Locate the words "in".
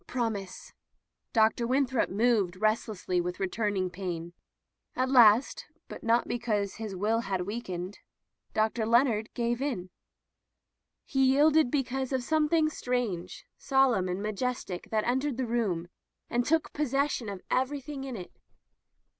9.61-9.91, 18.03-18.15